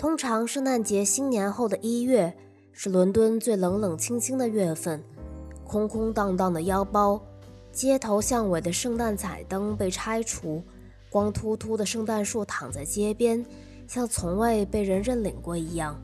[0.00, 2.34] 通常，圣诞节新年后的一月
[2.72, 5.04] 是伦敦最冷冷清清的月份，
[5.62, 7.20] 空空荡荡的腰包，
[7.70, 10.62] 街头巷尾的圣诞彩灯被拆除，
[11.10, 13.44] 光秃秃的圣诞树躺在街边，
[13.86, 16.00] 像从未被人认领过一样。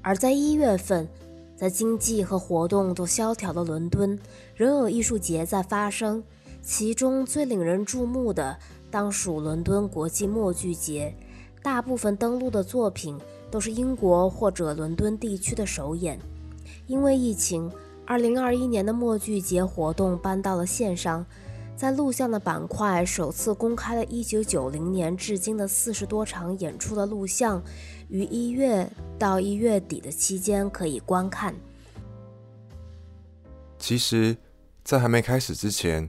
[0.00, 1.06] 而在一月份，
[1.54, 4.18] 在经济和活动都萧条的伦敦，
[4.54, 6.24] 仍有艺术节在发生，
[6.62, 8.58] 其中最令人注目的
[8.90, 11.14] 当属伦敦国际默剧节。
[11.68, 16.18] 大部分登陆的作品都是英国或者伦敦地区的首演。
[16.86, 17.70] 因为疫情
[18.06, 21.26] ，2021年的默剧节活动搬到了线上。
[21.76, 27.62] 在录像的板块首次公开了1990年至今的四十多场演出的录像，
[28.08, 31.54] 于一月到一月底的期间可以观看。
[33.78, 34.38] 其实，
[34.82, 36.08] 在还没开始之前，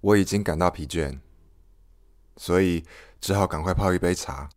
[0.00, 1.18] 我已经感到疲倦，
[2.36, 2.84] 所以
[3.20, 4.48] 只好赶快泡一杯茶。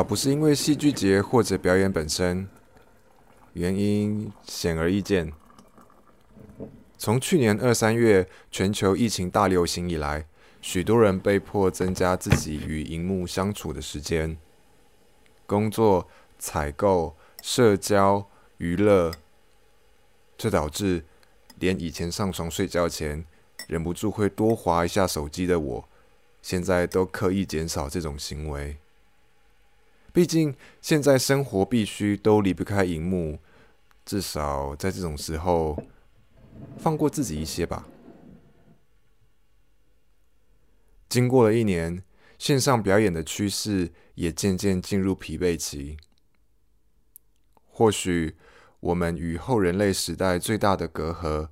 [0.00, 2.48] 倒不是因为戏剧节或者表演本身，
[3.52, 5.30] 原因显而易见。
[6.96, 10.24] 从去年二三月全球疫情大流行以来，
[10.62, 14.38] 许多人被迫增加自己与荧幕相处的时间，
[15.44, 19.12] 工作、采购、社交、娱乐，
[20.38, 21.04] 这导致
[21.58, 23.26] 连以前上床睡觉前
[23.66, 25.88] 忍不住会多划一下手机的我，
[26.40, 28.78] 现在都刻意减少这种行为。
[30.12, 33.38] 毕竟现在生活必须都离不开荧幕，
[34.04, 35.82] 至少在这种时候，
[36.78, 37.86] 放过自己一些吧。
[41.08, 42.02] 经过了一年，
[42.38, 45.96] 线上表演的趋势也渐渐进入疲惫期。
[47.64, 48.36] 或许
[48.80, 51.48] 我们与后人类时代最大的隔阂，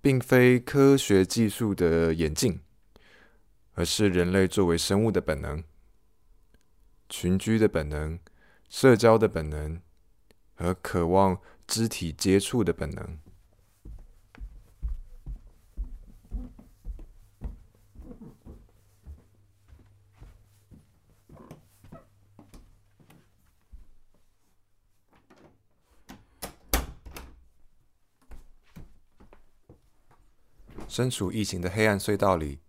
[0.00, 2.60] 并非科学技术的演进，
[3.74, 5.62] 而是人类作为生物的本能。
[7.08, 8.18] 群居的本能、
[8.68, 9.80] 社交的本能
[10.54, 13.18] 和渴望肢体接触的本能。
[30.86, 32.60] 身处疫情的黑暗隧道里，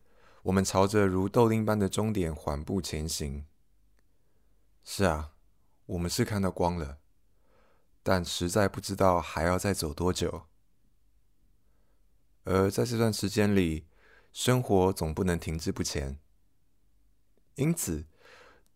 [0.42, 3.46] 我们朝着如豆丁般的终点缓步前行。
[4.88, 5.34] 是啊，
[5.88, 7.00] 我们是看到光了，
[8.04, 10.44] 但实在不知道还要再走多久。
[12.44, 13.88] 而在这段时间里，
[14.32, 16.20] 生活总不能停滞不前。
[17.56, 18.06] 因此，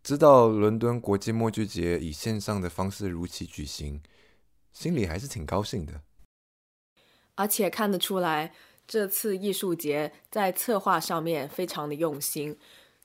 [0.02, 4.02] 知道伦敦国际默剧节以线上的方式如期举行，
[4.74, 6.02] 心里还是挺高兴的。
[7.36, 8.56] 而且看得出来，
[8.88, 12.58] 这次艺术节在策划上面非常的用心。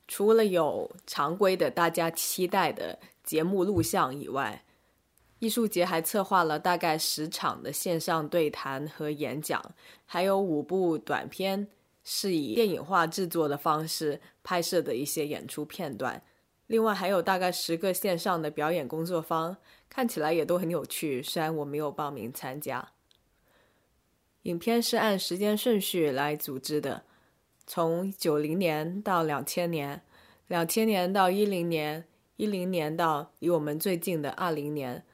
[0.06, 4.64] 除了有常规的大家期待的节目录像以外，
[5.38, 9.74] 艺术节还策划了大概十场的线上对谈和演讲，
[10.06, 11.68] 还有五部短片
[12.02, 16.22] 是以电影化制作的方式拍摄的一些演出片段。
[16.66, 19.56] 另外还有大概十个线上的表演工作坊，
[19.90, 21.22] 看起来也都很有趣。
[21.22, 22.92] 虽然我没有报名参加，
[24.42, 27.04] 影片是按时间顺序来组织的。
[27.66, 30.02] 从九零年到两千年，
[30.48, 32.04] 两千年到一零年，
[32.36, 35.04] 一零年到离我们最近的二零年，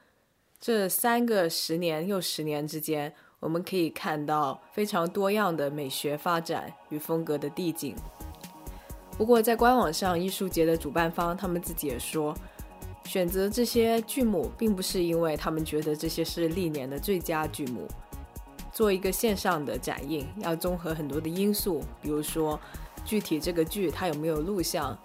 [0.59, 7.95] 这三个十年又十年之间，我们可以看到非常多样的美学发展与风格的递进。
[9.17, 12.35] 不过，在官网上，艺术节的主办方他们自己也说，
[13.05, 17.87] 选择这些剧目，并不是因为他们觉得这些是历年的最佳剧目。
[18.71, 22.59] 做一个线上的展映，要综合很多的因素，比如说
[23.03, 24.97] 具体这个剧它有没有录像，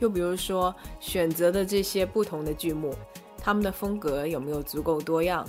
[0.00, 2.94] 又比如说选择的这些不同的剧目，
[3.38, 5.46] 他们的风格有没有足够多样。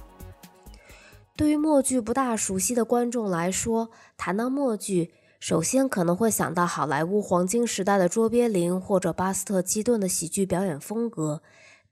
[1.36, 11.42] 对于默剧不大熟悉的观众来说，谈到默剧，首先可能会想到好莱坞黄金时代的卓别林或者巴斯特基顿的喜剧表演风格。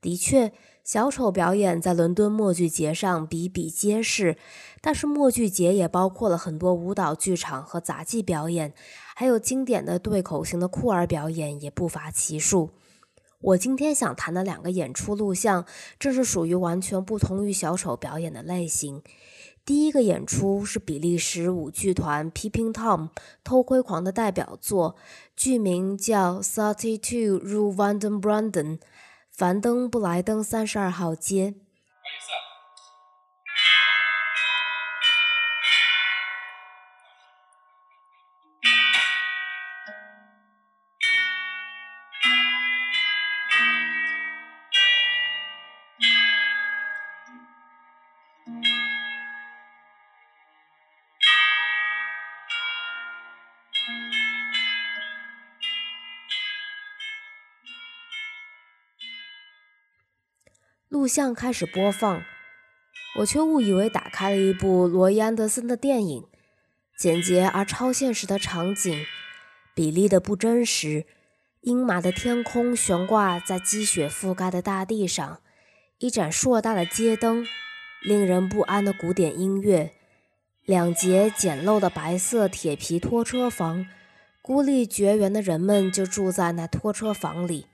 [0.02, 0.52] 的确。
[0.84, 4.36] 小丑表演在伦敦默剧节上比比皆是，
[4.82, 8.74] 但是默剧节也包括了很多舞蹈剧场和杂技表演，
[9.16, 12.72] 还有经典的对口型的酷儿表演也不乏其数。
[13.40, 15.66] 我今天想谈的两个演出录像，
[16.00, 19.02] 正是属于完全不同于小丑表演的类型。
[19.64, 23.10] 第一个演出是比利时舞剧团 Peeping Tom
[23.44, 24.96] 偷窥狂的代表作，
[25.36, 28.80] 剧名叫 Thirty Two Rue Vandenbranden，
[29.32, 31.61] 樊登布莱登三十二号街。
[61.02, 62.22] 录像开始播放，
[63.18, 66.28] 我却误以为打开了一部罗伊·安德森的电影。
[66.96, 69.04] 简洁而超现实的场景，
[69.74, 71.08] 比例的不真实，
[71.62, 75.42] 阴霾的天空悬挂在积雪覆盖的大地上，
[75.98, 77.48] 一盏硕大的街灯，
[78.04, 79.94] 令人不安的古典音乐，
[80.66, 83.88] 两节简陋的白色铁皮拖车房，
[84.44, 87.66] 孤立绝缘的人们就住在那拖车房里。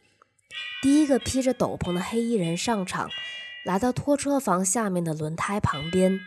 [0.81, 3.09] 第一个披着斗篷的黑衣人上场，
[3.65, 6.19] 来到拖车房下面的轮胎旁边。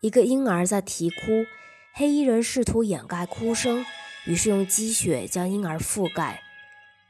[0.00, 1.46] 一个婴儿在啼哭，
[1.92, 3.84] 黑衣人试图掩盖哭声，
[4.26, 6.42] 于是用积雪将婴儿覆盖。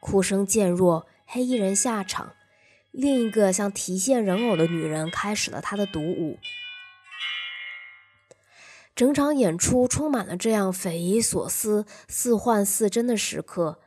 [0.01, 2.35] 哭声渐弱，黑衣人下场。
[2.91, 6.39] 另一个像提线人偶的女人开始了她的独舞。
[8.97, 13.79] 整场演出充满了这样匪夷所思、似幻似真的时刻，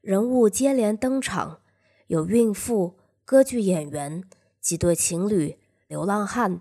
[0.00, 1.60] 人物接连登场。
[2.10, 4.24] 有孕妇、歌剧演员、
[4.60, 6.60] 几对情侣、流浪汉，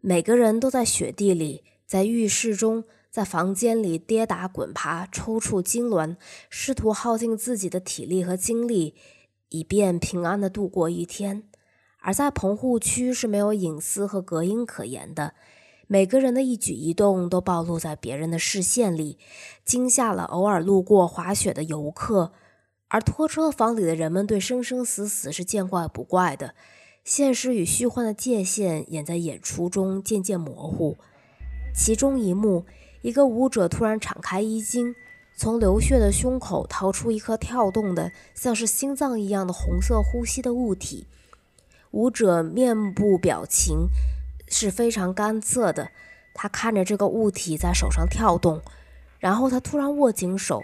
[0.00, 6.16] 每个人都在雪地里，在浴室中，在房间里跌打滚爬、抽搐痉挛，
[6.48, 8.94] 试图耗尽自己的体力和精力，
[9.50, 11.42] 以便平安的度过一天。
[11.98, 15.34] 而在棚户区是没有隐私和隔音可言的，
[15.86, 19.18] 每个人的一举一动都暴露在别人的视线里，
[19.62, 22.32] 惊吓了偶尔路过滑雪的游客。
[22.94, 26.54] 而拖车房里的人们对生生死死是见怪不怪的，
[27.02, 30.96] 现实与虚幻的界限也在演出中渐渐模糊。
[31.74, 32.64] 其中一幕，
[33.02, 34.94] 一个舞者突然敞开衣襟，
[35.36, 41.08] 从流血的胸口掏出一颗跳动的、像是心脏一样的红色呼吸的物体。
[41.90, 43.88] 舞者面部表情
[44.46, 45.88] 是非常干涩的，
[46.32, 48.62] 他看着这个物体在手上跳动，
[49.18, 50.62] 然后他突然握紧手。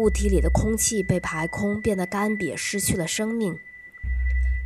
[0.00, 3.58] 物体里的空气被排空，变得干瘪，失去了生命。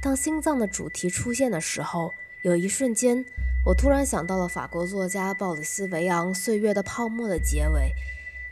[0.01, 3.25] 当心脏的主题出现的时候，有一瞬间，
[3.67, 7.91] 我突然想到了法国作家鲍里斯·维昂《岁月的泡沫》的结尾：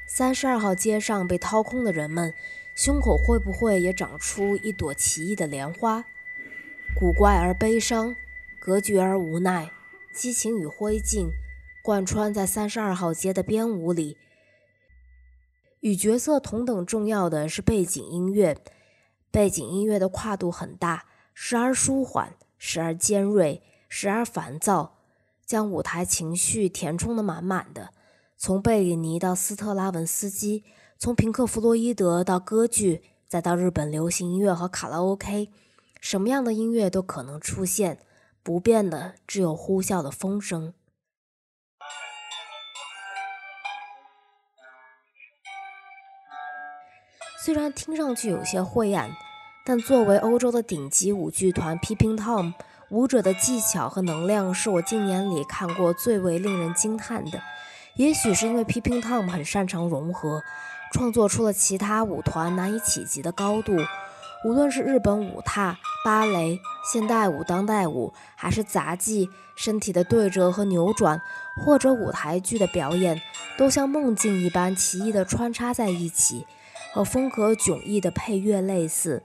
[0.08, 2.34] 三十二号街上被掏空的人们，
[2.74, 6.04] 胸口会不会也长出一朵奇异的莲花？
[6.98, 8.16] 古怪而悲伤，
[8.58, 9.70] 隔绝而无奈，
[10.12, 11.30] 激情与灰烬
[11.80, 14.16] 贯穿在三十二号街的编舞里。
[15.82, 18.56] 与角色同等重要的是背景音乐，
[19.32, 24.98] 背景音乐的跨度很大，时而舒缓，时而尖锐，时而烦躁，
[25.44, 27.90] 将舞台情绪填充的满满的。
[28.36, 30.62] 从贝里尼到斯特拉文斯基，
[30.98, 35.50] 从平克·弗洛伊德到歌剧，再到日本流行音乐和卡拉 OK，
[36.00, 37.98] 什么样的音乐都可能出现，
[38.44, 40.74] 不变的只有呼啸的风声。
[47.44, 49.10] 虽然听上去有些晦暗，
[49.64, 52.52] 但作为欧洲的顶级舞剧团 Peeping Tom，
[52.88, 57.42] 舞者的技巧和能量是我近年里看过最为令人惊叹的。
[57.96, 60.44] 也许是因为 Peeping Tom 很擅长融合，
[60.92, 63.76] 创作出了其他舞团难以企及的高度。
[64.44, 66.60] 无论是日本舞踏、芭蕾、
[66.92, 71.20] 现代舞、当代舞，还是杂技、身体的对折和扭转，
[71.64, 73.20] 或者舞台剧的表演，
[73.58, 76.46] 都像梦境一般奇异地穿插在一起。
[76.92, 79.22] 和风格迥异的配乐类似，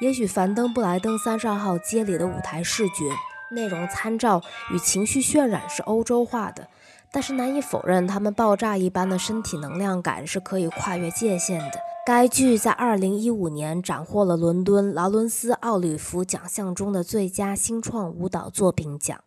[0.00, 3.10] 也许凡登布莱登三十二号街里的舞台视觉
[3.50, 4.42] 内容参照
[4.72, 6.66] 与情绪渲染是欧洲化的，
[7.12, 11.78] 但是难以否认，他们爆炸一般的身体能量感是可以跨越界限的。
[12.06, 19.20] 该剧在二零一五年斩获了伦敦劳伦斯奥吕弗奖项中的最佳新创舞蹈作品奖。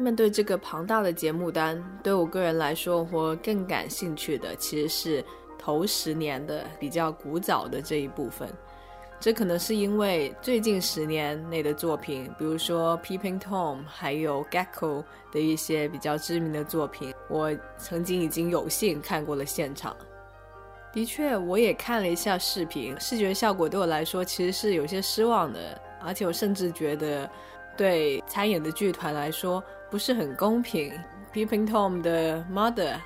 [0.00, 5.24] 面对这个庞大的节目单，对我个人来说，我更感兴趣的其实是
[5.58, 8.48] 头十年的比较古早的这一部分。
[9.20, 19.94] 这可能是因为最近十年内的作品，比如说 Peeping Tom，还有 Gecko 的一些比较知名的作品，我曾经已经有幸看过了现场。
[20.94, 27.28] 的确，我也看了一下视频，视觉效果对我来说其实是有些失望的，而且我甚至觉得。
[27.76, 30.92] 对参演的剧团来说不是很公平。
[31.32, 32.96] Peeping Tom 的 Mother，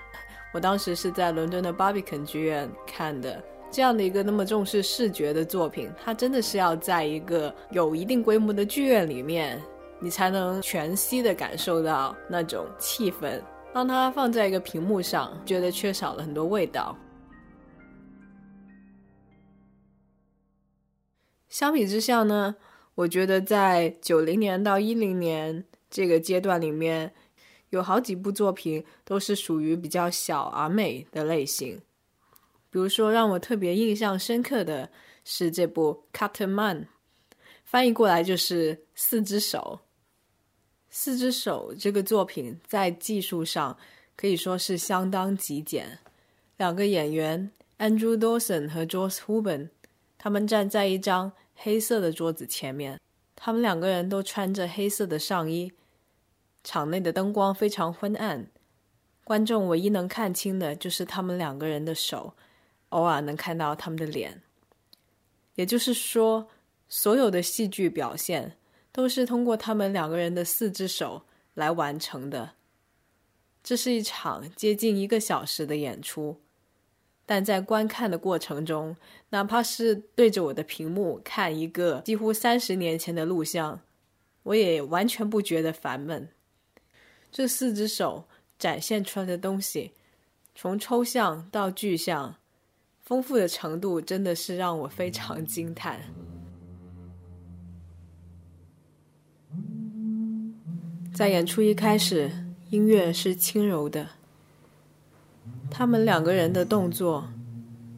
[0.53, 3.43] 我当时是在伦敦的 Barbican 剧院看的。
[3.71, 9.61] 这样的一个那么重视视觉的作品，它真的是要在一个有一定规模的剧院里面，
[9.99, 13.43] 你才能全息的感受到那种气氛。
[13.73, 16.97] 当它放在一个屏幕上，觉得缺少了很多味道。
[21.49, 22.55] 相比之下呢，
[22.95, 27.14] 我觉得在九零年到一零年这个阶段里面，
[27.70, 31.80] 有好几部作品都是属于比较小而美的类型。
[32.68, 34.90] 比如说，让我特别印象深刻的
[35.24, 36.82] 是这部《Cut Man》，
[37.62, 39.78] 翻译过来就是“四只手”。
[40.90, 43.78] 四只手这个作品在技术上
[44.16, 46.00] 可以说是相当极简。
[46.56, 49.68] 两个演员 Andrew Dawson 和 Joss Huben，
[50.18, 52.98] 他们站在一张黑色的桌子前面，
[53.36, 55.70] 他们两个人都穿着黑色的上衣。
[56.64, 58.50] 场内的灯光非常昏暗，
[59.23, 62.35] 观众唯一能看清的就是他们两个人的手。
[62.90, 64.40] 偶尔能看到他们的脸，
[65.56, 66.49] 也就是说，
[66.88, 68.56] 所有的戏剧表现
[68.92, 71.23] 都是通过他们两个人的四只手
[71.54, 72.52] 来完成的。
[73.64, 76.40] 这是一场接近一个小时的演出，
[77.26, 78.97] 但在观看的过程中，
[79.30, 83.80] 哪怕是对着我的屏幕看一个几乎三十年前的录像，
[84.44, 86.28] 我也完全不觉得烦闷。
[87.37, 88.29] 这四只手
[88.61, 89.91] 展现出来的东西，
[90.55, 92.37] 从抽象到具象。
[93.03, 96.00] 丰富的程度真的是让我非常惊叹。
[101.12, 102.31] 在演出一开始，
[102.71, 104.11] 音乐是轻柔的，
[105.69, 107.29] 他们两个人的动作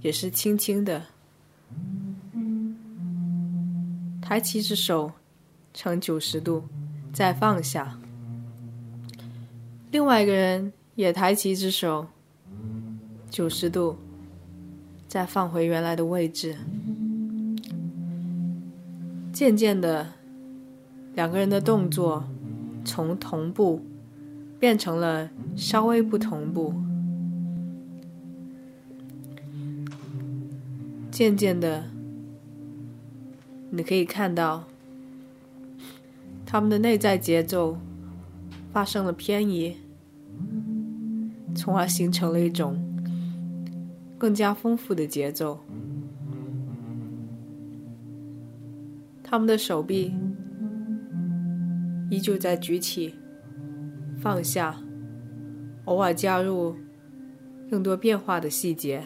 [0.00, 1.04] 也是轻轻的，
[4.22, 5.12] 抬起一只手
[5.74, 6.64] 呈九十度，
[7.12, 8.00] 再放下；
[9.96, 12.06] 另外一个人也抬起一只手，
[13.30, 13.96] 九十度。
[15.08, 16.54] 再放回原来的位置。
[19.32, 20.06] 渐渐的，
[21.14, 22.28] 两个人的动作
[22.84, 23.80] 从同步
[24.60, 26.74] 变成了稍微不同步。
[31.10, 31.84] 渐渐的，
[33.70, 34.64] 你可以看到
[36.44, 37.78] 他们的内在节奏
[38.74, 39.74] 发生了偏移，
[41.56, 42.80] 从而形成了一种。
[44.18, 45.60] 更加丰富的节奏，
[49.22, 50.14] 他们的手臂
[52.10, 53.14] 依旧在举起、
[54.18, 54.74] 放下，
[55.84, 56.74] 偶尔加入
[57.70, 59.02] 更多变化的细节。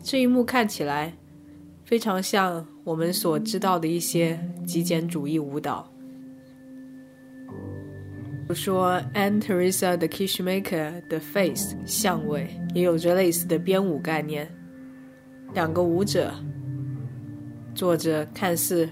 [0.00, 1.14] 这一幕看起来
[1.84, 5.91] 非常像我们所知道的一些极简主义舞蹈。
[8.52, 14.46] 如说，Anne Teresa 的 Kishmaker 的 Face 相位也有着类似的编舞概念。
[15.54, 16.34] 两个舞者
[17.74, 18.86] 做着看似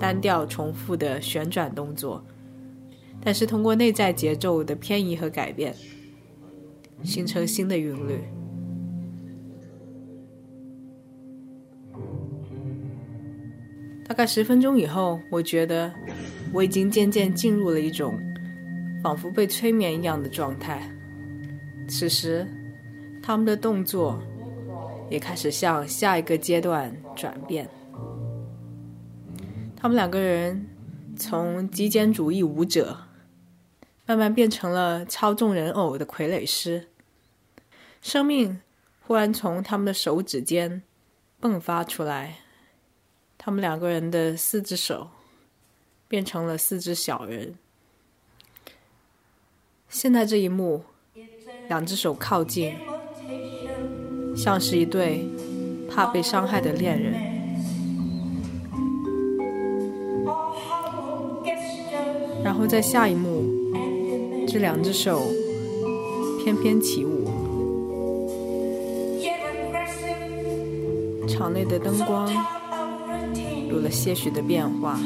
[0.00, 2.20] 单调重复的旋转动作，
[3.22, 5.72] 但是通过内在节奏的偏移和改变，
[7.04, 8.18] 形成新的韵律。
[14.08, 15.94] 大概十分钟以后，我觉得
[16.52, 18.18] 我已经渐渐进入了一种。
[19.02, 20.90] 仿佛被催眠一样的状态。
[21.88, 22.46] 此时，
[23.22, 24.22] 他们的动作
[25.10, 27.68] 也开始向下一个阶段转变。
[29.76, 30.68] 他们两个人
[31.16, 32.98] 从极简主义舞者，
[34.06, 36.88] 慢慢变成了操纵人偶的傀儡师。
[38.02, 38.60] 生命
[39.00, 40.82] 忽然从他们的手指间
[41.40, 42.38] 迸发出来，
[43.38, 45.08] 他们两个人的四只手
[46.06, 47.54] 变成了四只小人。
[49.90, 50.82] 现在这一幕，
[51.68, 52.74] 两只手靠近，
[54.36, 55.26] 像是一对
[55.90, 57.14] 怕被伤害的恋人。
[62.44, 63.42] 然后在下一幕，
[64.46, 65.22] 这两只手
[66.44, 67.26] 翩翩起舞，
[71.26, 72.30] 场内的灯光
[73.70, 75.00] 有了些许的变化，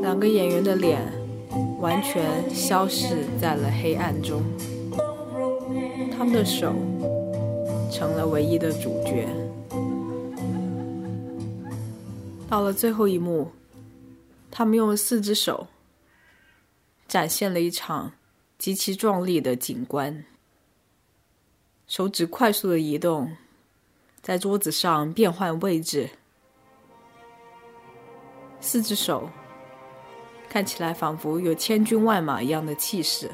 [0.00, 1.15] 两个演员的脸。
[1.78, 4.42] 完全消失在了黑暗中，
[6.16, 6.74] 他们的手
[7.92, 9.28] 成了唯一的主角。
[12.48, 13.50] 到了最后一幕，
[14.50, 15.66] 他们用四只手
[17.06, 18.12] 展现了一场
[18.58, 20.24] 极其壮丽的景观。
[21.86, 23.36] 手指快速的移动，
[24.22, 26.08] 在桌子上变换位置，
[28.60, 29.28] 四只手
[30.48, 33.30] 看起来仿佛有千军万马一样的气势。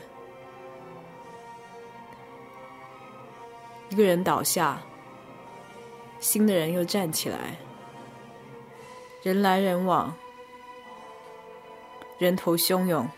[3.91, 4.81] 一个人倒下，
[6.19, 7.57] 新的人又站起来，
[9.23, 10.15] 人来人往，
[12.19, 13.09] 人头汹涌。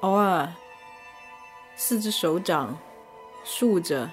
[0.00, 0.52] 偶尔，
[1.76, 2.76] 四只手掌
[3.44, 4.10] 竖着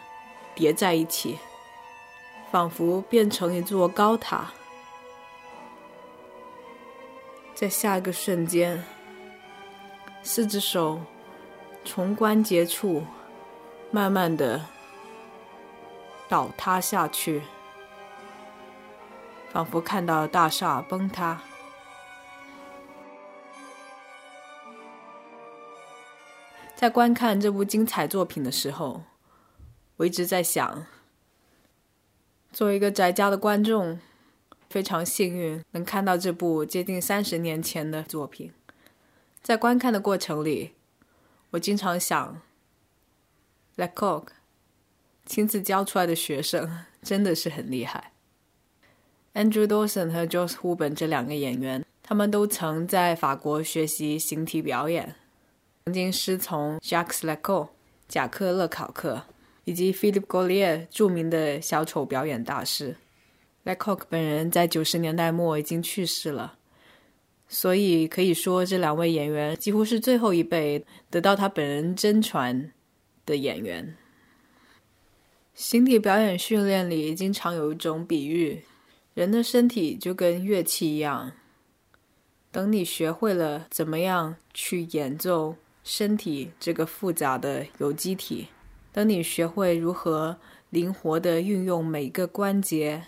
[0.53, 1.39] 叠在一起，
[2.51, 4.51] 仿佛变成一座高塔。
[7.59, 8.85] 在下一个瞬间，
[10.21, 11.01] 四只手
[11.83, 13.03] 从关节处。
[13.89, 14.63] 慢慢的
[16.27, 17.41] 倒塌下去，
[19.49, 21.41] 仿佛看到大厦崩塌。
[26.75, 29.01] 在观看这部精彩作品的时候，
[29.95, 30.85] 我一直在想，
[32.51, 33.97] 作为一个宅家的观众，
[34.69, 38.51] 非常幸运能看到这部接近三十年前的作品。
[39.41, 40.71] 在观看的过程里，
[41.51, 42.41] 我经常想。
[43.77, 44.25] Lecoq
[45.25, 48.11] 亲自教出来的学生真的是很厉害。
[49.35, 55.13] Andrew Dawson 和 Joss Huben 这两个演员，他们都曾在法国学习形体表演，
[55.85, 57.69] 曾经师从 Jacques Lecoq
[58.07, 59.25] 贾克勒考克
[59.65, 62.95] 以及 Philippe Gaulier 著名的小丑表演大师。
[63.67, 66.57] Lecoq 本人在九十年代末已经去世了，
[67.47, 72.71] 所以可以说这两位演员几乎是最后一辈得到他本人真传。
[73.25, 73.97] 的演员，
[75.53, 78.63] 形体表演训练里经常有一种比喻：
[79.15, 81.33] 人的身体就跟乐器一样，
[82.53, 88.47] 等你学会了怎么样去演奏身体这个复杂的有机体，
[88.93, 90.37] 等你学会如何
[90.69, 93.03] 灵活的运用每个关节，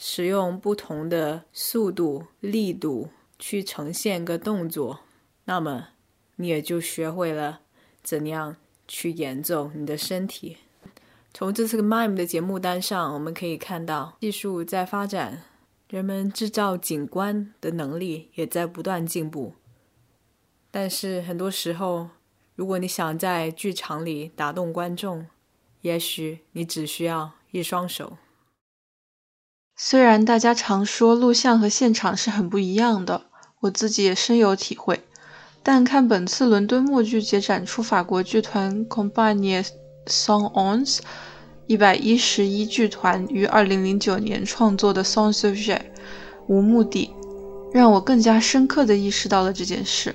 [0.00, 5.00] 使用不同的速度、力度去呈现个动作，
[5.44, 5.88] 那么
[6.36, 7.60] 你也就学会了
[8.02, 8.56] 怎样。
[8.92, 10.56] 去演奏你的身体。
[11.32, 15.44] 从这次 MIME 的节目单上，我们可以看到技术在发展，
[15.88, 19.54] 人们制造景观的能力也在不断进步。
[20.72, 22.08] 但是很多时候，
[22.56, 25.28] 如果你想在剧场里打动观众，
[25.82, 28.18] 也许你只需要一双手。
[29.82, 33.22] 虽然大家常说录像和现场是很不一样的，
[33.60, 35.00] 我自己也深有体会。
[35.62, 39.66] 但看本次伦敦默剧节展出法国剧团 Compagnie
[40.06, 40.98] Sans Ons
[41.66, 45.80] 一百一十一剧团于二零零九年创作的 Sans Sujet
[46.46, 47.10] 无目的，
[47.72, 50.14] 让我更加深刻地意识到了这件事。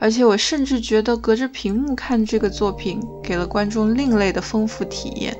[0.00, 5.38] 而且我甚至觉得隔着屏幕看这个作品，给了观众另类的丰富体验。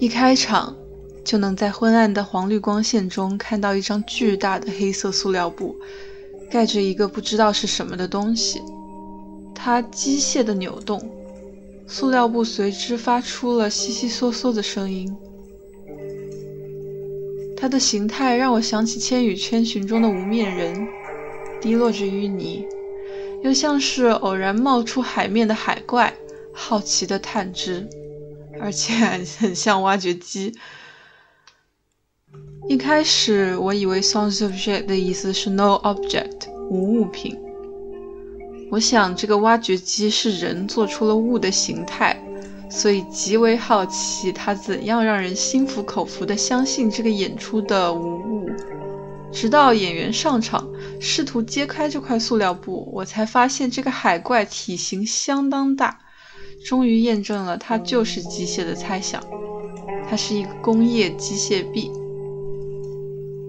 [0.00, 0.74] 一开场
[1.26, 5.76] 就能在昏暗的黄绿光线中看到一张巨大的黑色塑料布。
[6.48, 8.62] 盖着一个不知道是什么的东西，
[9.52, 11.02] 它机械的扭动，
[11.88, 15.12] 塑料布随之发出了悉悉嗦嗦的声音。
[17.56, 20.86] 它的形态让我想起《千与千寻》中的无面人，
[21.60, 22.64] 滴落着淤泥，
[23.42, 26.14] 又像是偶然冒出海面的海怪，
[26.52, 27.88] 好奇的探知，
[28.60, 28.94] 而且
[29.40, 30.54] 很像挖掘机。
[32.68, 37.38] 一开始我以为 “sans objet” 的意思是 “no object”，无物品。
[38.72, 42.20] 我想这个挖掘机是人做出了物的形态，
[42.68, 48.50] 所以极为好奇它怎样让人心服口服地相信这个演出的无物。
[49.32, 56.00] 直到演员上场，试图揭开这块塑料布，我才发现这个海怪体型相当大，
[56.64, 59.22] 终于验证了它就是机械的猜想。
[60.10, 61.92] 它是一个工业机械臂。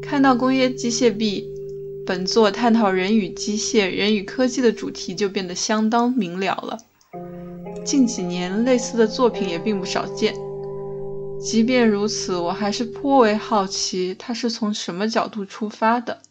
[0.10, 1.46] 看到工业机械臂，
[2.06, 6.78] 本作探讨人与机械、人与科技的主题就变得相当明了了。
[7.84, 10.34] 近几年类似的作品也并不少见。
[11.42, 16.22] 即便如此，我还是颇为好奇它是从什么角度出发的。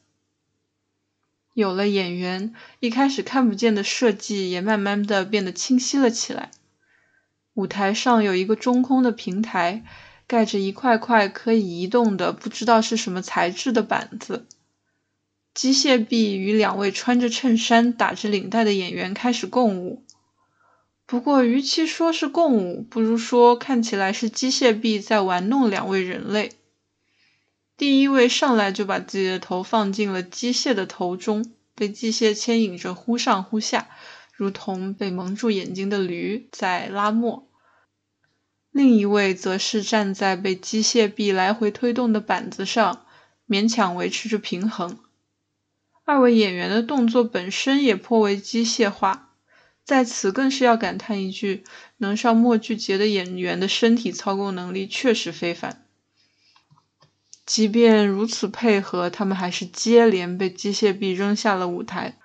[1.52, 6.50] 有了演员，一开始看不见的设计也慢慢的变得清晰了起来。
[7.52, 9.84] 舞台上有一个中空的平台。
[10.26, 14.46] 盖着一块块可以移动的不知道是什么材质的板子，
[15.54, 20.04] 机械臂与两位穿着衬衫、打着领带的演员开始共舞。
[21.06, 26.50] 不过，与其说是共舞，不如说看起来是机械臂在玩弄两位人类。
[27.76, 33.88] 第一位上来就把自己的头放进了机械的头中，被机械牵引着忽上忽下，
[34.34, 37.46] 如同被蒙住眼睛的驴在拉磨。
[38.76, 43.06] 另一位则是站在被机械臂来回推动的板子上，
[43.48, 44.98] 勉强维持着平衡。
[46.04, 49.30] 二位演员的动作本身也颇为机械化，
[49.82, 51.64] 在此更是要感叹一句：
[51.96, 55.86] 能上默剧节的演员的身体操控能力确实非凡。
[57.46, 62.18] 即便如此配合，他们还是接连被机械臂扔下了舞台。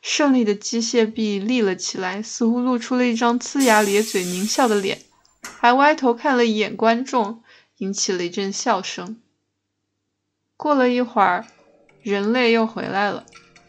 [0.00, 5.02] 胜利的机械臂立了起来，似乎露出了一张呲牙咧嘴、狞笑的脸，
[5.62, 7.40] 还歪头看了一眼观众，
[7.78, 9.20] 引起了一阵笑声。
[10.56, 11.46] 过了一会儿。
[12.02, 13.24] 人类又回来了，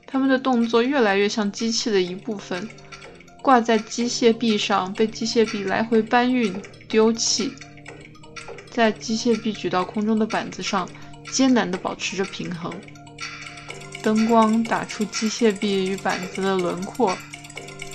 [0.08, 2.68] 他们的动作越来越像机器的一部分，
[3.44, 7.54] 挂在机械臂上，被机械臂来回搬运、丢弃，
[8.72, 10.90] 在机械臂举到空中的板子上
[11.32, 12.74] 艰难地保持着平衡。
[14.02, 17.16] 灯光打出机械臂与板子的轮廓，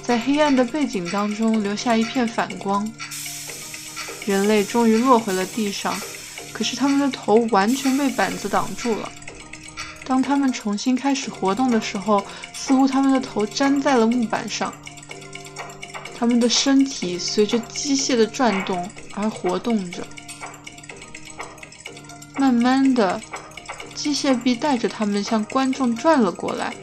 [0.00, 2.88] 在黑暗的背景当中留下一片反光。
[4.28, 5.98] 人类终于落回了地上，
[6.52, 9.10] 可是他们的头完全被板子挡住了。
[10.04, 14.70] 当他们重新开始活动的时候，似乎他们的头粘在了木板上，
[16.18, 20.06] 他们的身体随着机械的转动而活动着。
[22.36, 23.18] 慢慢的，
[23.94, 26.74] 机械臂带着他们向观众转了过来。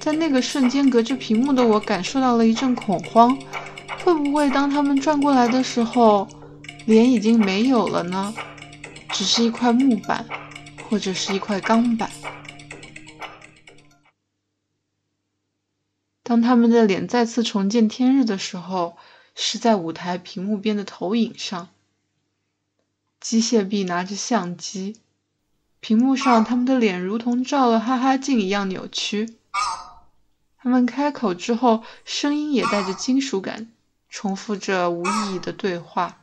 [0.00, 3.38] 在那个瞬间，隔着屏幕的我感受到了一阵恐慌：
[4.04, 6.28] 会不会当他们转过来的时候，
[6.86, 8.34] 脸已经没有了呢？
[9.10, 10.26] 只是一块木板，
[10.88, 12.10] 或者是一块钢板？
[16.22, 18.98] 当他们的脸再次重见天日的时候，
[19.34, 21.68] 是在舞台屏幕边的投影上。
[23.18, 24.96] 机械臂拿着相机，
[25.80, 29.38] 屏幕上他们的脸如同照了哈哈镜一样扭曲。
[30.58, 33.70] 他们开口之后，声音也带着金属感，
[34.10, 36.20] 重复着无意义的对话。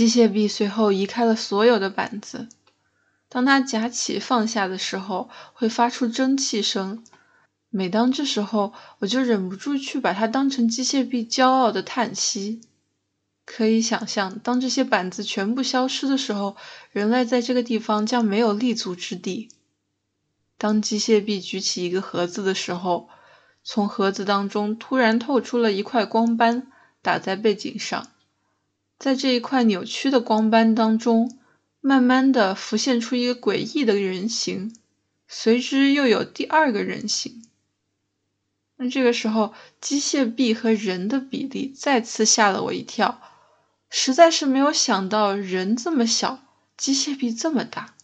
[0.00, 2.48] 机械臂随后移开了所有的板子。
[3.28, 7.04] 当它夹起放下的时候，会发出蒸汽声。
[7.68, 12.62] 每当这时候，我就忍不住去把它当成机械臂骄傲的叹息。
[13.44, 16.56] 可以想象，当这些板子全部消失的时候，
[16.92, 19.50] 人类在这个地方将没有立足之地。
[20.56, 23.10] 当机械臂举起一个盒子的时候，
[23.62, 26.68] 从盒子当中突然透出了一块光斑，
[27.02, 28.08] 打在背景上。
[29.00, 31.38] 在这一块扭曲的光斑当中，
[31.80, 34.76] 慢慢的浮现出一个诡异的人形，
[35.26, 37.42] 随之又有第二个人形。
[38.76, 43.22] 那这个时候，机械臂和人的比例再次吓了我一跳，
[43.88, 46.42] 实在是没有想到人这么小，
[46.76, 47.94] 机械臂这么大。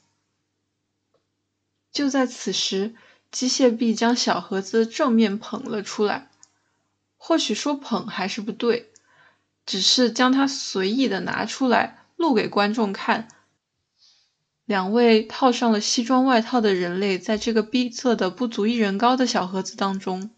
[1.92, 2.94] 就在此时，
[3.30, 6.30] 机械臂将小盒子正面捧了出来，
[7.18, 8.90] 或许说捧还是不对。
[9.66, 13.28] 只是将它随意的拿出来，露给观众看。
[14.64, 20.30] 两位套上了西装外套的人类，在这个逼仄的不足一人高的小盒子当中，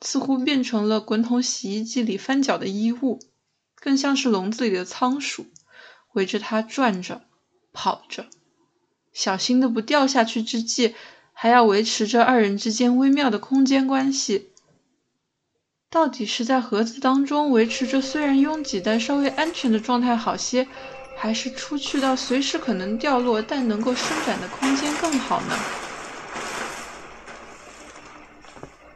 [0.00, 3.18] 似乎变成了滚筒洗衣机里翻搅的衣物，
[3.74, 5.46] 更像是笼子里的仓鼠，
[6.12, 7.22] 围着它转着，
[7.72, 8.26] 跑着，
[9.12, 10.94] 小心的不掉下去之际，
[11.32, 14.50] 还要维持着二人之间微妙的空间关系。
[15.90, 20.68] 到底是在盒子当中维持着虽然拥挤但稍微安全的状态好些，
[21.16, 25.58] 还是出去到随时可能掉落但能够伸展的空间更好呢？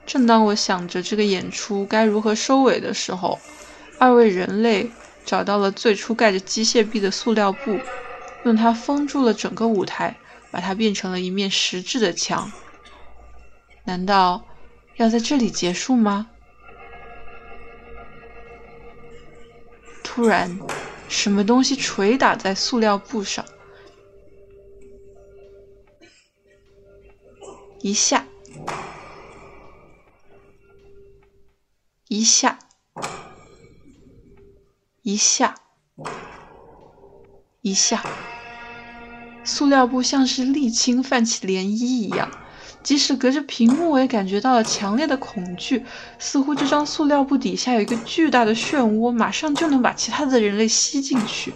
[0.04, 3.38] 正当我想着这个演出该如何收尾的时候，
[3.98, 4.90] 二位人类
[5.24, 7.80] 找到了最初盖着机械臂的塑料布，
[8.44, 10.18] 用它封住了整个舞台，
[10.50, 12.52] 把它变成了一面实质的墙。
[13.84, 14.44] 难道
[14.96, 16.26] 要在这里结束吗？
[20.14, 20.60] 突然，
[21.08, 23.42] 什么东西捶打在塑料布上，
[27.80, 28.26] 一下，
[32.08, 32.58] 一下，
[35.00, 35.54] 一下，
[37.62, 38.04] 一下，
[39.42, 42.30] 塑料布像是沥青泛起涟漪一样。
[42.82, 45.84] 即使隔着屏幕，我也感觉到了强烈的恐惧，
[46.18, 51.52] 似乎这张塑料布底下有一个巨大的漩涡，马上就能把其他的人类吸进去。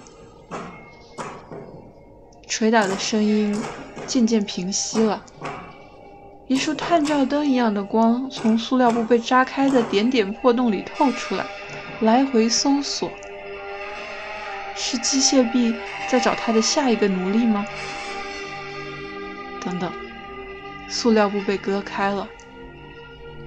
[2.46, 3.60] 捶打的声音
[4.06, 5.20] 渐渐平息了，
[6.46, 11.44] 一束探照灯一样的光从塑料布被扎开的点点破洞里透出来，
[12.00, 13.10] 来回搜索。
[14.76, 15.74] 是机械臂
[16.08, 17.66] 在找他的下一个奴隶吗？
[19.60, 19.90] 等等。
[20.88, 22.28] 塑料布被割开了，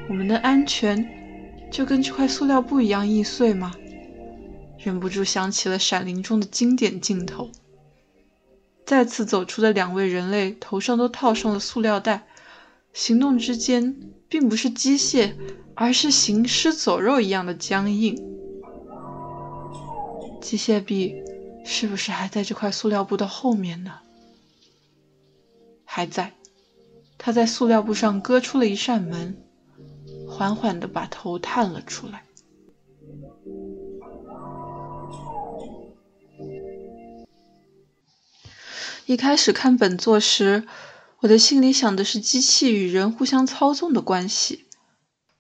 [0.08, 3.74] 我们的安全就跟这块塑料布一样易碎吗？
[4.78, 7.50] 忍不住想起了《闪灵》中的经典镜头。
[8.86, 12.28] 再次走出的两位人类头上都套上了塑料袋，
[12.94, 13.96] 行动之间
[14.28, 15.34] 并不是机械，
[15.76, 18.16] 而是行尸走肉一样的僵硬。
[20.42, 21.16] 机械臂
[21.66, 24.00] 是不是还在这块塑料布的后面呢？
[25.86, 26.34] 还在，
[27.20, 29.38] 他在塑料布上割出了一扇门，
[30.28, 32.24] 缓缓地把头探了出来。
[39.06, 40.66] 一开始看本作时，
[41.20, 44.66] 我的心里想的是机器与人互相操纵的关系。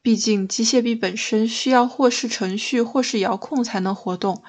[0.01, 4.43] 毕竟机械臂本身需要或是程序或是遥控才能活动，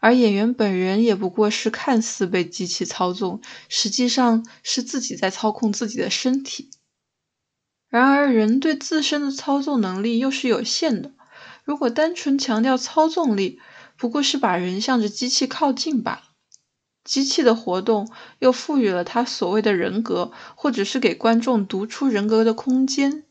[0.00, 6.70] 而演员本人也不过是看似被机器操纵，实际上是自己在操控自己的身体。
[7.88, 11.12] 然而，人对自身的操纵能力又是有限的。
[11.64, 13.60] 如果单纯强调操纵力，
[13.96, 16.22] 不过是把人向着机器靠近罢了。
[17.04, 18.08] 机器的活动
[18.38, 23.24] 又赋予了它所谓的人格，或者是给观众读出人格的空间，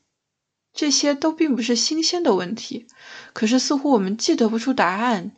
[0.74, 2.88] 这些都并不是新鲜的问题。
[3.34, 5.32] 可是似乎我们既得不出答案，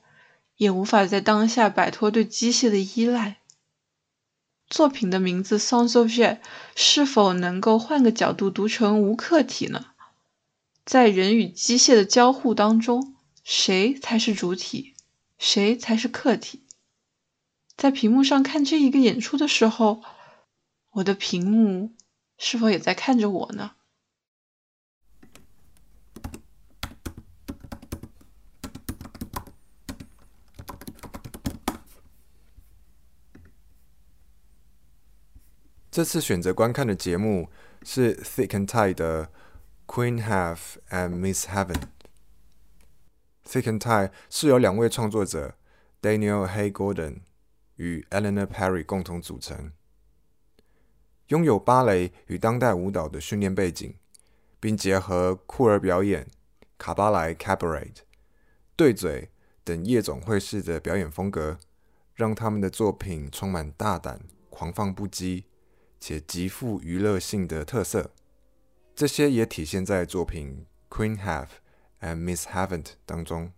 [0.61, 3.37] 也无法在当下摆脱对机械的依赖。
[4.69, 6.37] 作品的名字《Sons of Jet》
[6.75, 9.87] 是否能够换个角度读成无客体呢？
[10.85, 14.93] 在人与机械的交互当中，谁才是主体，
[15.39, 16.61] 谁才是客体？
[17.75, 20.03] 在屏幕上看这一个演出的时候，
[20.91, 21.95] 我的屏幕
[22.37, 23.71] 是否也在看着我呢？
[35.91, 37.49] 这次选择观看的节目
[37.83, 39.29] 是 Thick and Tight 的
[39.85, 41.81] Queen Have and Miss Heaven。
[43.45, 45.55] Thick and Tight 是由两位创作者
[46.01, 47.23] Daniel Hay Gordon。
[47.75, 49.71] 与 Eleanor Perry 共同组成，
[51.27, 53.95] 拥有芭蕾与当代舞蹈的训练背景，
[54.59, 56.27] 并结合酷儿表演、
[56.77, 57.95] 卡巴莱 （Cabaret）、
[58.75, 59.31] 对嘴
[59.63, 61.57] 等夜总会式的表演风格，
[62.13, 65.45] 让他们的作品充满大胆、狂放不羁
[66.01, 68.11] 且极富娱乐性的特色。
[68.93, 71.47] 这些也体现在作品《Queen Have
[72.01, 73.53] and Miss Haven't》当中。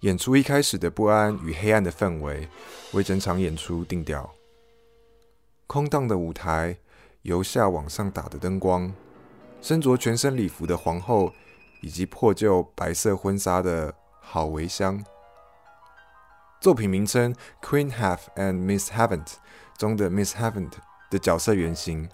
[0.00, 2.48] 演出一开始的不安与黑暗的氛围，
[2.92, 4.34] 为整场演出定调。
[5.66, 6.76] 空荡的舞台，
[7.22, 8.94] 由下往上打的灯光，
[9.62, 11.32] 身着全身礼服的皇后，
[11.80, 15.04] 以及破旧白色婚纱的郝维香。
[16.60, 19.26] 作品名称《Queen Have and Miss Haven't》
[19.76, 20.72] 中的 Miss Haven't
[21.10, 22.08] 的角色原型，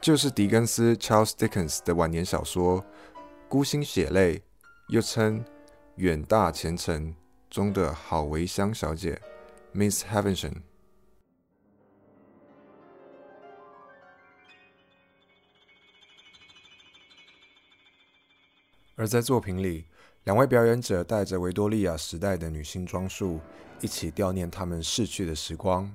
[0.00, 2.80] 就是狄更斯 Charles Dickens 的晚年小说
[3.48, 4.38] 《孤星血泪》，
[4.88, 5.44] 又称。
[5.96, 7.14] 远大前程
[7.50, 9.20] 中的郝维香小姐
[9.74, 10.62] ，Miss Havisham。
[18.96, 19.84] 而在作品里，
[20.24, 23.40] 两位表演者带着维多利亚时代的女性装束，
[23.80, 25.90] 一起悼念他们逝去的时光。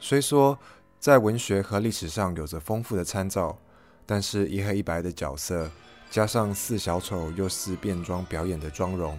[0.00, 0.58] 虽说
[0.98, 3.56] 在文学和历史上有着丰富的参照，
[4.04, 5.70] 但是一黑一白的角色。
[6.10, 9.16] 加上似小丑又似变装表演的妆容，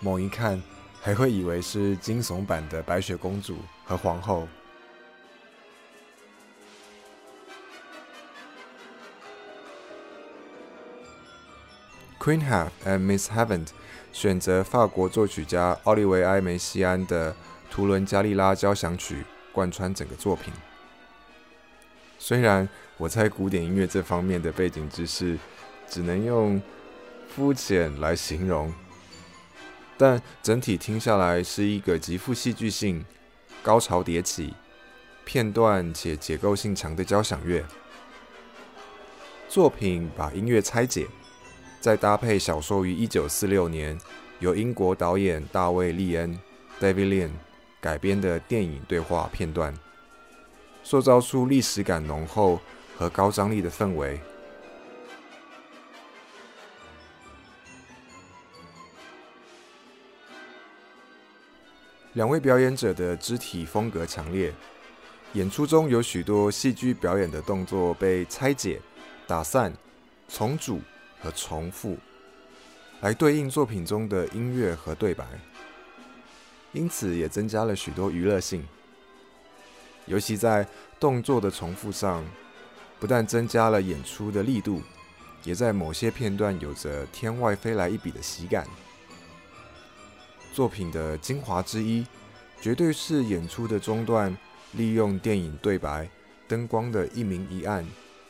[0.00, 0.62] 猛一看
[1.00, 4.46] 还会以为是惊悚版的白雪公主和皇后。
[12.22, 13.68] Queen Have and Miss Haven't
[14.12, 17.32] 选择法国作曲家奥利维埃·梅西安的
[17.68, 19.16] 《图伦加利拉交响曲》
[19.52, 20.54] 贯穿整个作品。
[22.20, 25.38] 虽然我在古典音乐这方面的背景知识。
[25.88, 26.62] 只能用
[27.28, 28.72] 肤浅来形容，
[29.98, 33.04] 但整体听下来是一个极富戏剧性、
[33.62, 34.54] 高潮迭起、
[35.26, 37.62] 片段且结构性强的交响乐
[39.50, 40.10] 作品。
[40.16, 41.06] 把音乐拆解，
[41.82, 43.98] 再搭配小说于一九四六年
[44.38, 46.38] 由英国导演大卫·利恩
[46.80, 47.32] （David l e n
[47.80, 49.74] 改编的电影对话片段，
[50.84, 52.60] 塑造出历史感浓厚
[52.96, 54.20] 和高张力的氛围。
[62.12, 64.54] 两位表演者的肢体风格强烈，
[65.32, 68.80] 演出中有许多戏剧表演的动作被拆解、
[69.26, 69.72] 打散、
[70.28, 70.80] 重组
[71.22, 71.96] 和重复，
[73.00, 75.24] 来对应作品中的音乐和对白，
[76.72, 78.66] 因此也增加了许多娱乐性。
[80.06, 80.66] 尤其在
[80.98, 82.24] 动作的重复上，
[82.98, 84.82] 不但增加了演出的力度，
[85.44, 88.66] 也在某些片段有着天外飞来一笔的喜感。
[90.52, 92.04] 作品的精华之一，
[92.60, 94.36] 绝对是演出的中段，
[94.72, 96.08] 利用电影对白、
[96.48, 97.86] 灯光的一明一暗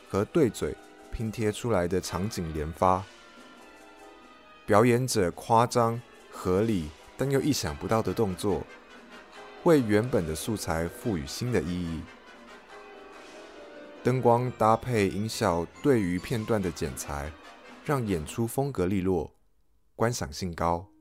[0.07, 0.75] 和对嘴
[1.13, 3.03] 拼贴出来的场景连发，
[4.65, 8.65] 表演者夸张、合理但又意想不到的动作，
[9.63, 12.01] 为原本的素材赋予新的意义。
[14.03, 17.31] 灯光搭配音效对于片段的剪裁，
[17.85, 19.31] 让演出风格利落，
[19.95, 20.92] 观赏性高。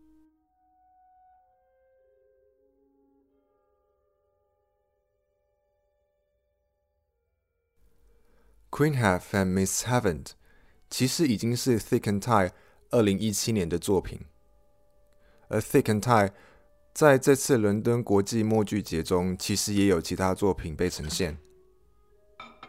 [8.75, 10.29] Queen Have and Miss Haven't
[10.89, 12.53] 其实已经是 Thick and Tie
[12.89, 14.19] 二零一七年的作品，
[15.49, 16.31] 而 Thick and Tie
[16.95, 21.37] 在这次伦敦国际默剧节中，其实也有其他作品被呈现。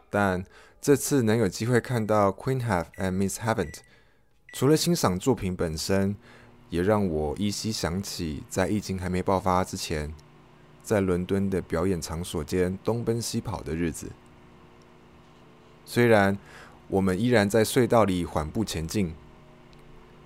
[0.09, 0.43] 但
[0.81, 3.75] 这次能有机会看到 Queen Have and Miss Haven't，
[4.51, 6.17] 除了欣赏作品本身，
[6.69, 10.13] 也让我依稀想起在疫情还没爆发之前，
[10.83, 14.11] 在伦敦的表演场所间东奔西跑的日子。
[15.85, 16.37] 虽然
[16.87, 19.13] 我们依然在隧道里缓步前进，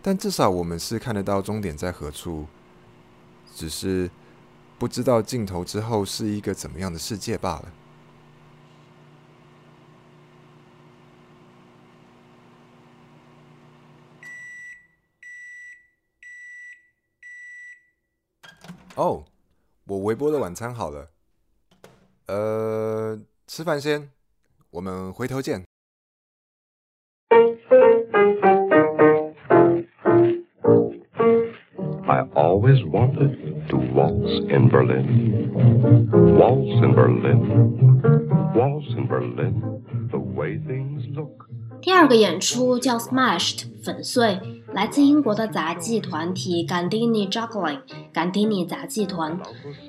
[0.02, 2.48] 但至少我们是看得到终点在何处，
[3.54, 4.10] 只是
[4.78, 7.74] 不知道尽头之后是一个怎么样的世界罢了。
[18.96, 19.24] 哦，
[19.86, 21.12] 我微波的晚餐好了，
[22.26, 24.17] 呃，吃饭先。
[24.77, 25.65] 我们回头见。
[32.09, 35.51] I always wanted to waltz in Berlin,
[36.37, 37.41] waltz in Berlin,
[38.55, 40.09] waltz in Berlin.
[40.11, 41.49] The way things look.
[41.82, 44.40] 第二个演出叫 Smashed 粉碎，
[44.74, 47.80] 来自英国的杂技团体 Gandini Juggling
[48.12, 49.40] 甘迪尼杂技团。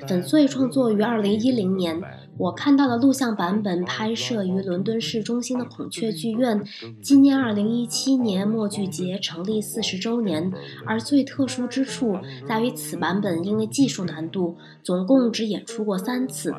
[0.07, 2.01] 粉碎创作于二零一零年。
[2.37, 6.63] 我看到的录像版本拍摄于伦敦市中心的孔雀剧院，
[7.03, 10.53] 纪念二零一七年默剧节成立四十周年。
[10.87, 16.55] 而最特殊之处在于，此版本因为技术难度，总共只演出过三次。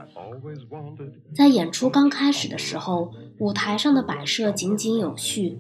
[1.34, 5.58] 在演出刚开始的时候，舞台上的摆设井井有序，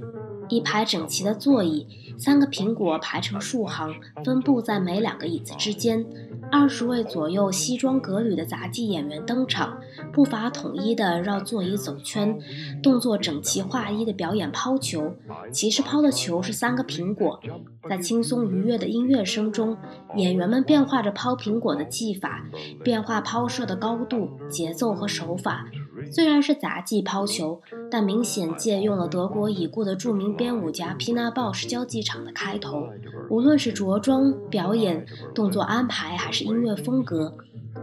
[0.49, 1.87] 一排整齐的座椅，
[2.17, 6.05] 三个苹果排成竖行，分布在每两个椅子之间。
[6.51, 9.77] 二十位左右西装革履的杂技演员登场，
[10.11, 12.37] 步伐统一地绕座椅走圈，
[12.83, 15.13] 动作整齐划一地表演抛球。
[15.51, 17.39] 其实抛的球是三个苹果，
[17.87, 19.77] 在轻松愉悦的音乐声中，
[20.17, 22.43] 演员们变化着抛苹果的技法，
[22.83, 25.65] 变化抛射的高度、节奏和手法。
[26.11, 32.87] 虽然是杂技抛球，但明显借用了德国已故的著名编舞家皮纳鲍什交际场的开头。
[33.29, 37.33] 无论是着装、表演、动作安排，还是音乐风格，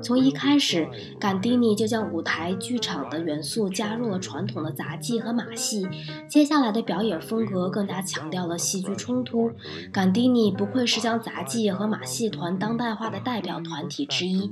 [0.02, 5.86] 从一开始，甘迪尼就将舞台剧场的元素加入了传统的杂技和马戏。
[6.28, 9.50] 接下来的表演风格更加强调了戏剧冲突。
[9.92, 14.50] 甘迪尼不愧是将杂技和马戏团当代化的代表团体之一。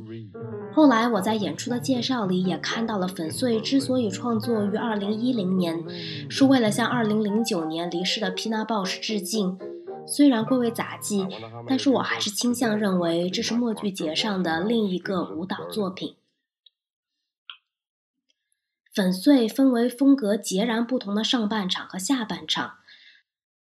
[0.73, 5.85] 后来我在演出的介绍里也看到了，粉碎之所以创作于二零一零年，
[6.29, 9.57] 是为了向二零零九年离世的皮纳鲍什致敬。
[10.07, 11.27] 虽然归为杂技，
[11.67, 16.17] 但是我还是倾向认为这是默剧节上的另一个舞蹈作品。
[18.95, 22.75] 粉碎分为风格截然不同的上半场和下半场。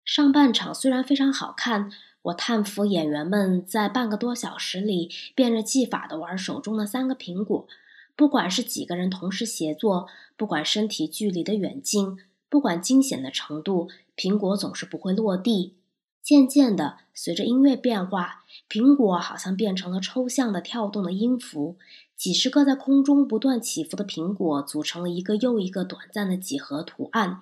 [0.04, 7.68] 上半场虽然非常好看，我叹服演员们在半个多小时里变着技法的玩手中的三个苹果。
[8.16, 15.76] 不管是几个人同时协作，不管身体距离的远近，不管惊险的程度，苹果总是不会落地。
[16.22, 21.76] 渐渐的，随着音乐变化，苹果好像变成了抽象的跳动的音符。
[22.16, 27.40] 几十个在空中不断起伏的苹果组成了一个又一个短暂的几何图案。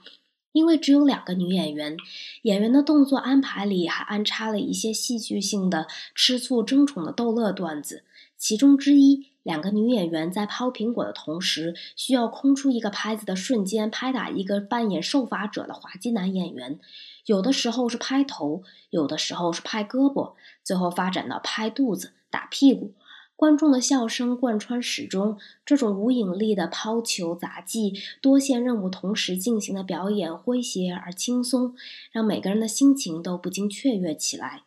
[0.53, 1.97] 因为只有两个女演员，
[2.43, 8.05] 演员的动作安排里还安插了一些戏剧性的吃醋争宠的逗乐段子。
[8.37, 16.81] 其中之一，两个女演员在抛苹果的同时，需要空出一个拍子的瞬间拍打一个扮演受罚者的滑稽男演员。
[17.29, 20.33] 有的时候是拍头，有的时候是拍胳膊，
[20.65, 22.95] 最后发展到拍肚子、打屁股。
[23.37, 25.39] 观众的笑声贯穿始终。
[25.63, 31.77] 这种无引力的抛球杂技、多线任务同时进行的表演，诙谐而轻松，
[32.11, 34.63] 让每个人的心情都不禁雀跃起来。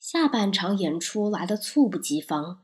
[0.00, 2.62] 下半场演出来的猝不及防，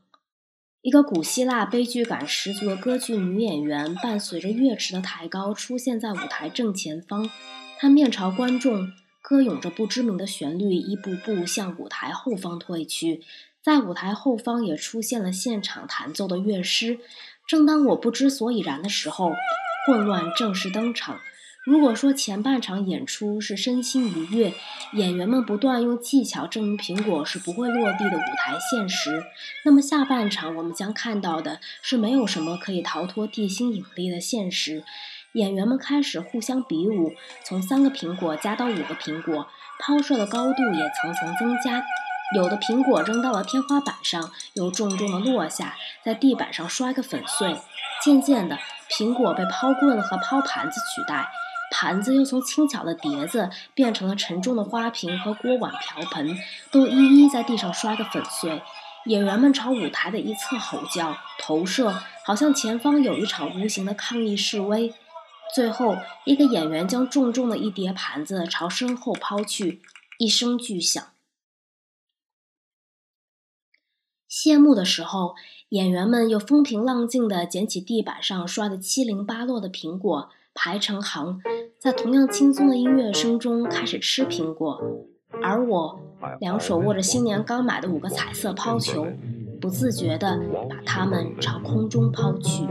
[0.81, 7.29] 一个古希腊悲剧感十足的歌剧女演员，伴随着乐池的抬高，出现在舞台正前方。
[7.81, 8.91] 他面朝观众，
[9.23, 13.23] 歌咏着不知名的旋律，一步步向舞台后方退去。
[13.63, 16.99] 在舞台后方也出现了现场弹奏的乐师。
[17.47, 19.33] 正当我不知所以然的时候，
[19.87, 21.21] 混乱正式登场。
[21.65, 24.53] 如果说前半场演出是身心愉悦，
[24.93, 29.23] 演员们不断用技巧证明苹果是不会落地的舞台现实，
[29.65, 34.83] 那么下半场我们将看到的是没有什么可以逃脱地心引力的现实。
[35.33, 37.13] 演员们开始互相比武，
[37.45, 39.47] 从三个苹果加到五个苹果，
[39.79, 41.83] 抛射的高度也层层增加。
[42.35, 47.55] 有的苹果扔到了天花板上，又重重的落下，在地板上摔个粉碎。
[48.03, 48.57] 渐渐的，
[48.89, 51.29] 苹果被抛棍和抛盘子取代。
[51.73, 56.37] 盘子又从轻巧的碟子变成了沉重的花瓶和锅碗瓢盆，
[56.69, 58.61] 都一一在地上摔个粉碎。
[59.05, 61.93] 演员们朝舞台的一侧吼叫、投射，
[62.25, 64.93] 好像前方有一场无形的抗议示威。
[65.53, 69.81] 最后，一个演员将重重的一叠盘子朝身后抛去，
[70.17, 71.03] 一声巨响。
[74.27, 75.35] 谢幕的时候，
[75.69, 80.29] 演员们又风平浪静地捡起地板上摔得七零八落的苹果。
[80.53, 81.39] 排成行，
[81.79, 84.81] 在同样轻松的音乐声中开始吃苹果，
[85.41, 85.97] 而我
[86.41, 89.07] 两手握着新年刚买的五个彩色抛球，
[89.60, 90.26] 不自觉地
[90.70, 92.64] 把它们朝空中抛去。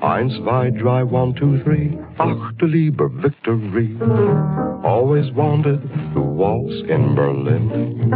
[0.00, 1.98] Eins, zwei, drei, one, two, three.
[2.18, 3.96] Ach, du lieber victory.
[4.84, 5.82] Always wanted
[6.14, 8.12] to waltz in Berlin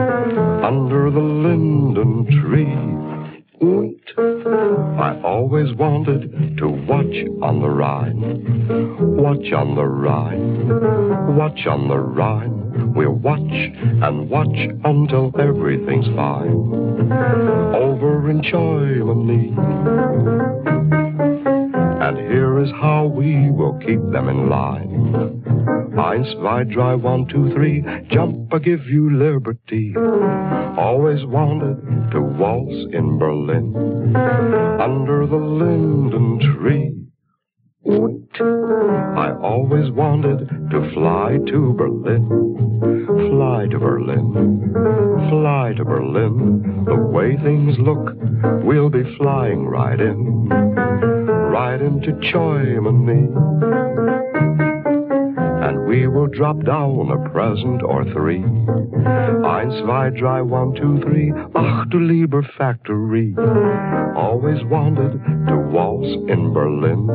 [0.63, 3.16] under the linden tree.
[3.60, 9.18] I always wanted to watch on the Rhine.
[9.18, 11.36] Watch on the Rhine.
[11.36, 12.94] Watch on the Rhine.
[12.94, 17.12] We'll watch and watch until everything's fine.
[17.76, 19.54] Over in Germany.
[22.00, 25.37] And here is how we will keep them in line.
[25.98, 27.84] Eins, zwei, drei, one, two, three.
[28.12, 29.94] Jump, I give you liberty.
[30.78, 34.16] Always wanted to waltz in Berlin
[34.80, 36.94] under the linden tree.
[37.90, 42.28] I always wanted to fly to Berlin,
[43.32, 44.74] fly to Berlin,
[45.30, 46.84] fly to Berlin.
[46.86, 48.14] The way things look,
[48.64, 50.48] we'll be flying right in
[51.58, 53.30] right into Germany.
[55.68, 58.40] And we will drop down a present or three.
[58.40, 61.34] Eins, zwei, drei, one, two, three.
[61.56, 63.36] Ach, du lieber factory.
[64.16, 65.12] Always wanted
[65.50, 67.10] to waltz in Berlin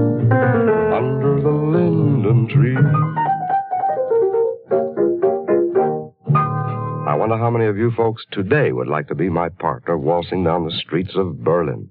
[0.93, 2.77] under the linden tree.
[7.09, 10.45] I wonder how many of you folks today would like to be my partner waltzing
[10.45, 11.89] down the streets of Berlin.